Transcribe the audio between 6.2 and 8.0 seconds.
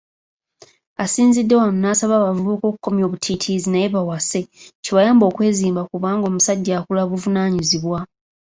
omusajja akula buvunaanyizibwa.